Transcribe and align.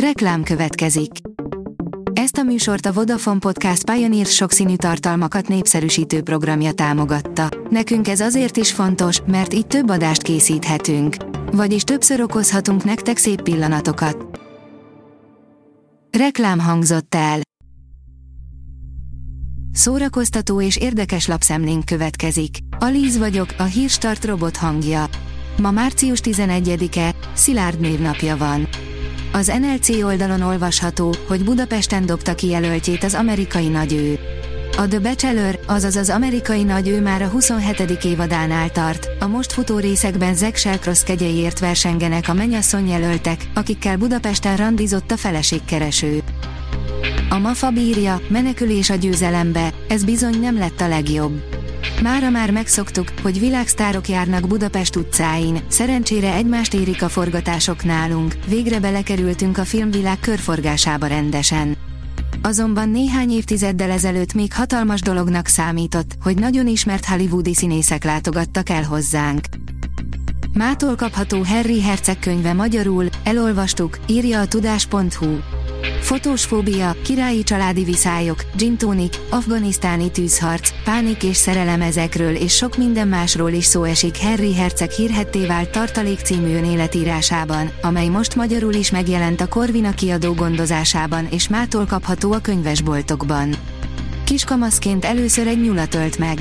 Reklám 0.00 0.42
következik. 0.42 1.10
Ezt 2.12 2.36
a 2.36 2.42
műsort 2.42 2.86
a 2.86 2.92
Vodafone 2.92 3.38
Podcast 3.38 3.90
Pioneer 3.90 4.26
sokszínű 4.26 4.76
tartalmakat 4.76 5.48
népszerűsítő 5.48 6.22
programja 6.22 6.72
támogatta. 6.72 7.48
Nekünk 7.70 8.08
ez 8.08 8.20
azért 8.20 8.56
is 8.56 8.72
fontos, 8.72 9.20
mert 9.26 9.54
így 9.54 9.66
több 9.66 9.90
adást 9.90 10.22
készíthetünk. 10.22 11.16
Vagyis 11.52 11.82
többször 11.82 12.20
okozhatunk 12.20 12.84
nektek 12.84 13.16
szép 13.16 13.42
pillanatokat. 13.42 14.40
Reklám 16.18 16.58
hangzott 16.58 17.14
el. 17.14 17.40
Szórakoztató 19.72 20.60
és 20.60 20.76
érdekes 20.76 21.26
lapszemlénk 21.26 21.84
következik. 21.84 22.56
Alíz 22.78 23.18
vagyok, 23.18 23.54
a 23.58 23.64
hírstart 23.64 24.24
robot 24.24 24.56
hangja. 24.56 25.04
Ma 25.58 25.70
március 25.70 26.20
11-e, 26.22 27.14
Szilárd 27.34 27.80
névnapja 27.80 28.36
van. 28.36 28.65
Az 29.36 29.52
NLC 29.60 29.88
oldalon 30.02 30.40
olvasható, 30.40 31.14
hogy 31.28 31.44
Budapesten 31.44 32.06
dobta 32.06 32.34
ki 32.34 32.48
jelöltjét 32.48 33.04
az 33.04 33.14
amerikai 33.14 33.68
nagyő. 33.68 34.18
A 34.76 34.88
The 34.88 34.98
Bachelor, 34.98 35.60
azaz 35.66 35.96
az 35.96 36.10
amerikai 36.10 36.62
nagyő 36.62 37.00
már 37.00 37.22
a 37.22 37.28
27. 37.28 37.80
évadánál 38.04 38.70
tart, 38.70 39.08
a 39.20 39.26
most 39.26 39.52
futó 39.52 39.78
részekben 39.78 40.34
Zack 40.34 40.56
Shelcross 40.56 41.02
kegyeiért 41.02 41.58
versengenek 41.58 42.28
a 42.28 42.34
menyasszony 42.34 42.88
jelöltek, 42.88 43.48
akikkel 43.54 43.96
Budapesten 43.96 44.56
randizott 44.56 45.10
a 45.10 45.16
feleségkereső. 45.16 46.22
A 47.28 47.38
MAFA 47.38 47.70
bírja, 47.70 48.20
menekülés 48.28 48.90
a 48.90 48.94
győzelembe, 48.94 49.72
ez 49.88 50.04
bizony 50.04 50.40
nem 50.40 50.58
lett 50.58 50.80
a 50.80 50.88
legjobb. 50.88 51.55
Mára 52.02 52.30
már 52.30 52.50
megszoktuk, 52.50 53.12
hogy 53.22 53.38
világsztárok 53.38 54.08
járnak 54.08 54.46
Budapest 54.48 54.96
utcáin, 54.96 55.58
szerencsére 55.68 56.34
egymást 56.34 56.74
érik 56.74 57.02
a 57.02 57.08
forgatások 57.08 57.84
nálunk, 57.84 58.34
végre 58.48 58.80
belekerültünk 58.80 59.58
a 59.58 59.64
filmvilág 59.64 60.20
körforgásába 60.20 61.06
rendesen. 61.06 61.76
Azonban 62.42 62.88
néhány 62.88 63.30
évtizeddel 63.30 63.90
ezelőtt 63.90 64.34
még 64.34 64.52
hatalmas 64.52 65.00
dolognak 65.00 65.46
számított, 65.46 66.16
hogy 66.22 66.38
nagyon 66.38 66.66
ismert 66.66 67.04
hollywoodi 67.04 67.54
színészek 67.54 68.04
látogattak 68.04 68.68
el 68.68 68.82
hozzánk. 68.82 69.44
Mától 70.52 70.94
kapható 70.94 71.42
Harry 71.44 71.82
Herceg 71.82 72.18
könyve 72.18 72.52
magyarul, 72.52 73.06
elolvastuk, 73.24 73.98
írja 74.06 74.40
a 74.40 74.46
tudás.hu. 74.46 75.55
Fotós 76.06 76.44
fóbia, 76.44 76.96
királyi 77.04 77.42
családi 77.42 77.84
viszályok, 77.84 78.44
gin 78.56 78.76
tonic, 78.76 79.18
afganisztáni 79.30 80.10
tűzharc, 80.10 80.70
pánik 80.84 81.22
és 81.22 81.36
szerelem 81.36 81.80
ezekről 81.80 82.34
és 82.34 82.54
sok 82.54 82.76
minden 82.76 83.08
másról 83.08 83.50
is 83.50 83.64
szó 83.64 83.82
esik 83.82 84.18
Harry 84.18 84.54
Herceg 84.54 84.90
hírhetté 84.90 85.46
vált 85.46 85.70
tartalék 85.70 86.18
című 86.18 86.54
önéletírásában, 86.54 87.70
amely 87.82 88.08
most 88.08 88.34
magyarul 88.34 88.72
is 88.72 88.90
megjelent 88.90 89.40
a 89.40 89.48
Corvina 89.48 89.90
kiadó 89.90 90.34
gondozásában 90.34 91.26
és 91.30 91.48
mától 91.48 91.86
kapható 91.86 92.32
a 92.32 92.38
könyvesboltokban. 92.38 93.54
Kiskamaszként 94.24 95.04
először 95.04 95.46
egy 95.46 95.60
nyulat 95.60 95.94
ölt 95.94 96.18
meg. 96.18 96.38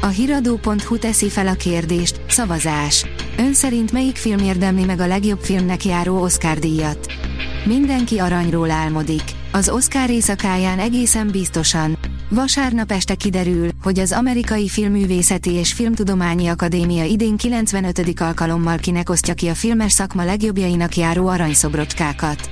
A 0.00 0.06
hiradó.hu 0.06 0.98
teszi 0.98 1.28
fel 1.28 1.46
a 1.46 1.54
kérdést, 1.54 2.20
szavazás. 2.28 3.06
Ön 3.38 3.54
szerint 3.54 3.92
melyik 3.92 4.16
film 4.16 4.38
érdemli 4.38 4.84
meg 4.84 5.00
a 5.00 5.06
legjobb 5.06 5.40
filmnek 5.40 5.84
járó 5.84 6.22
Oscar 6.22 6.58
díjat? 6.58 7.31
Mindenki 7.64 8.18
aranyról 8.18 8.70
álmodik. 8.70 9.22
Az 9.52 9.68
Oscar 9.68 10.10
éjszakáján 10.10 10.78
egészen 10.78 11.30
biztosan. 11.30 11.98
Vasárnap 12.28 12.90
este 12.90 13.14
kiderül, 13.14 13.68
hogy 13.82 13.98
az 13.98 14.12
Amerikai 14.12 14.68
Filmművészeti 14.68 15.50
és 15.50 15.72
Filmtudományi 15.72 16.46
Akadémia 16.46 17.04
idén 17.04 17.36
95. 17.36 18.20
alkalommal 18.20 18.76
kinek 18.76 19.10
osztja 19.10 19.34
ki 19.34 19.48
a 19.48 19.54
filmes 19.54 19.92
szakma 19.92 20.24
legjobbjainak 20.24 20.96
járó 20.96 21.26
aranyszobrocskákat. 21.26 22.50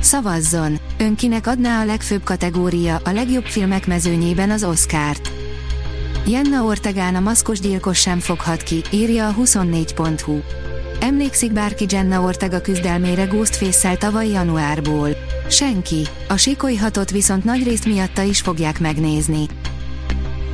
Szavazzon! 0.00 0.78
Ön 0.98 1.14
kinek 1.14 1.46
adná 1.46 1.82
a 1.82 1.84
legfőbb 1.84 2.22
kategória, 2.22 3.00
a 3.04 3.10
legjobb 3.10 3.44
filmek 3.44 3.86
mezőnyében 3.86 4.50
az 4.50 4.64
Oscárt? 4.64 5.32
Jenna 6.26 6.62
Ortegán 6.64 7.14
a 7.14 7.20
maszkos 7.20 7.60
gyilkos 7.60 7.98
sem 7.98 8.18
foghat 8.18 8.62
ki, 8.62 8.82
írja 8.90 9.28
a 9.28 9.34
24.hu. 9.34 10.38
Emlékszik 11.00 11.52
bárki 11.52 11.86
Jenna 11.88 12.20
Ortega 12.20 12.60
küzdelmére 12.60 13.24
Ghostface-szel 13.24 13.96
tavaly 13.96 14.28
januárból? 14.28 15.08
Senki. 15.50 16.06
A 16.28 16.36
sikolyhatot 16.36 17.10
viszont 17.10 17.44
nagy 17.44 17.62
részt 17.62 17.86
miatta 17.86 18.22
is 18.22 18.40
fogják 18.40 18.80
megnézni. 18.80 19.46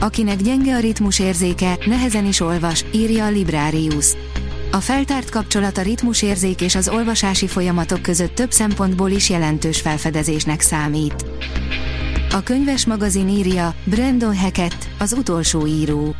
Akinek 0.00 0.36
gyenge 0.36 0.74
a 0.74 0.80
ritmus 0.80 1.18
érzéke, 1.18 1.78
nehezen 1.86 2.26
is 2.26 2.40
olvas, 2.40 2.84
írja 2.92 3.24
a 3.24 3.30
Librarius. 3.30 4.12
A 4.72 4.80
feltárt 4.80 5.30
kapcsolat 5.30 5.78
a 5.78 5.82
ritmusérzék 5.82 6.60
és 6.60 6.74
az 6.74 6.88
olvasási 6.88 7.46
folyamatok 7.46 8.02
között 8.02 8.34
több 8.34 8.52
szempontból 8.52 9.10
is 9.10 9.30
jelentős 9.30 9.80
felfedezésnek 9.80 10.60
számít. 10.60 11.24
A 12.30 12.42
könyves 12.42 12.86
magazin 12.86 13.28
írja, 13.28 13.74
Brandon 13.84 14.36
Hackett, 14.36 14.88
az 14.98 15.12
utolsó 15.12 15.66
író. 15.66 16.14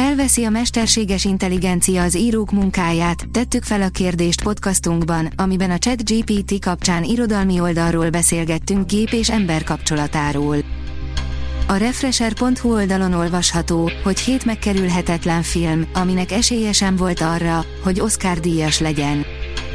Elveszi 0.00 0.44
a 0.44 0.50
mesterséges 0.50 1.24
intelligencia 1.24 2.02
az 2.02 2.16
írók 2.16 2.50
munkáját, 2.50 3.28
tettük 3.32 3.62
fel 3.62 3.82
a 3.82 3.88
kérdést 3.88 4.42
podcastunkban, 4.42 5.28
amiben 5.36 5.70
a 5.70 5.78
chat 5.78 6.04
GPT 6.04 6.60
kapcsán 6.60 7.04
irodalmi 7.04 7.60
oldalról 7.60 8.10
beszélgettünk 8.10 8.90
gép 8.90 9.12
és 9.12 9.30
ember 9.30 9.62
kapcsolatáról. 9.62 10.56
A 11.66 11.76
Refresher.hu 11.76 12.72
oldalon 12.72 13.12
olvasható, 13.12 13.90
hogy 14.02 14.20
hét 14.20 14.44
megkerülhetetlen 14.44 15.42
film, 15.42 15.88
aminek 15.92 16.32
esélye 16.32 16.72
sem 16.72 16.96
volt 16.96 17.20
arra, 17.20 17.64
hogy 17.82 18.00
Oscar 18.00 18.40
díjas 18.40 18.78
legyen. 18.78 19.24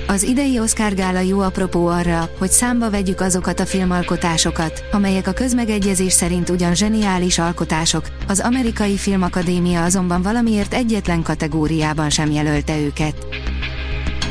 Az 0.08 0.24
idei 0.24 0.60
Oscar 0.60 0.94
gála 0.94 1.20
jó 1.20 1.40
apropó 1.40 1.88
arra, 1.88 2.30
hogy 2.38 2.52
számba 2.52 2.90
vegyük 2.90 3.22
azokat 3.22 3.60
a 3.60 3.66
filmalkotásokat, 3.66 4.84
amelyek 4.92 5.28
a 5.28 5.34
közmegegyezés 5.34 6.14
szerint 6.14 6.50
ugyan 6.50 6.76
zseniális 6.76 7.40
alkotások, 7.40 8.08
az 8.28 8.40
Amerikai 8.40 8.98
Filmakadémia 8.98 9.84
azonban 9.84 10.22
valamiért 10.22 10.74
egyetlen 10.74 11.22
kategóriában 11.22 12.10
sem 12.10 12.32
jelölte 12.32 12.80
őket. 12.80 13.28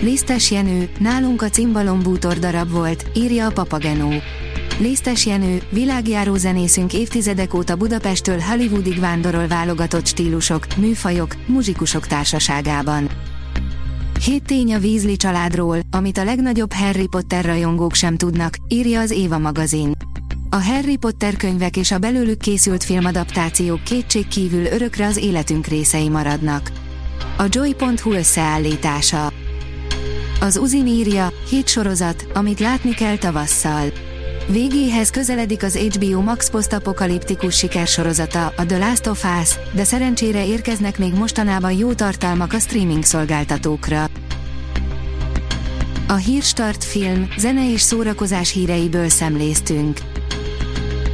Lisztes 0.00 0.50
Jenő, 0.50 0.88
nálunk 0.98 1.42
a 1.42 1.48
cimbalom 1.48 2.02
bútor 2.02 2.38
darab 2.38 2.70
volt, 2.70 3.04
írja 3.14 3.46
a 3.46 3.52
Papagenó. 3.52 4.12
Lisztes 4.78 5.26
Jenő, 5.26 5.62
világjáró 5.70 6.34
zenészünk 6.34 6.92
évtizedek 6.92 7.54
óta 7.54 7.76
Budapesttől 7.76 8.38
Hollywoodig 8.38 9.00
vándorol 9.00 9.46
válogatott 9.46 10.06
stílusok, 10.06 10.66
műfajok, 10.76 11.34
muzsikusok 11.46 12.06
társaságában. 12.06 13.10
Hét 14.20 14.44
tény 14.44 14.74
a 14.74 14.78
Weasley 14.78 15.16
családról, 15.16 15.78
amit 15.90 16.18
a 16.18 16.24
legnagyobb 16.24 16.72
Harry 16.72 17.06
Potter 17.06 17.44
rajongók 17.44 17.94
sem 17.94 18.16
tudnak, 18.16 18.56
írja 18.68 19.00
az 19.00 19.10
Éva 19.10 19.38
magazin. 19.38 19.92
A 20.50 20.62
Harry 20.62 20.96
Potter 20.96 21.36
könyvek 21.36 21.76
és 21.76 21.90
a 21.90 21.98
belőlük 21.98 22.38
készült 22.38 22.84
filmadaptációk 22.84 23.82
kétség 23.82 24.28
kívül 24.28 24.64
örökre 24.64 25.06
az 25.06 25.16
életünk 25.16 25.66
részei 25.66 26.08
maradnak. 26.08 26.72
A 27.38 27.44
Joy.hu 27.48 28.12
összeállítása. 28.12 29.32
Az 30.40 30.56
Uzin 30.56 30.86
írja, 30.86 31.32
hét 31.48 31.68
sorozat, 31.68 32.26
amit 32.34 32.60
látni 32.60 32.94
kell 32.94 33.16
tavasszal. 33.16 33.92
Végéhez 34.48 35.10
közeledik 35.10 35.62
az 35.62 35.76
HBO 35.76 36.20
Max 36.20 36.50
posztapokaliptikus 36.50 37.56
sikersorozata, 37.56 38.46
a 38.46 38.66
The 38.66 38.78
Last 38.78 39.06
of 39.06 39.24
Us, 39.40 39.50
de 39.72 39.84
szerencsére 39.84 40.46
érkeznek 40.46 40.98
még 40.98 41.14
mostanában 41.14 41.72
jó 41.72 41.92
tartalmak 41.92 42.52
a 42.52 42.58
streaming 42.58 43.04
szolgáltatókra. 43.04 44.06
A 46.08 46.14
Hírstart 46.14 46.84
film, 46.84 47.28
zene 47.38 47.72
és 47.72 47.80
szórakozás 47.80 48.52
híreiből 48.52 49.08
szemléztünk. 49.08 49.98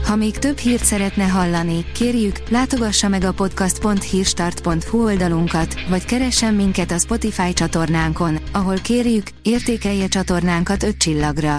Ha 0.06 0.16
még 0.16 0.38
több 0.38 0.58
hírt 0.58 0.84
szeretne 0.84 1.24
hallani, 1.24 1.84
kérjük, 1.94 2.36
látogassa 2.48 3.08
meg 3.08 3.24
a 3.24 3.32
podcast.hírstart.hu 3.32 5.04
oldalunkat, 5.04 5.74
vagy 5.88 6.04
keressen 6.04 6.54
minket 6.54 6.90
a 6.90 6.98
Spotify 6.98 7.52
csatornánkon, 7.52 8.38
ahol 8.52 8.76
kérjük, 8.82 9.26
értékelje 9.42 10.06
csatornánkat 10.06 10.82
5 10.82 10.96
csillagra. 10.96 11.58